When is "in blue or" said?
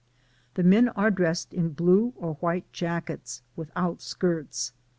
1.53-2.33